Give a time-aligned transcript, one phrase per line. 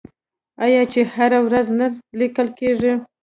[0.65, 1.87] آیا چې هره ورځ نه
[2.19, 2.93] لیکل کیږي؟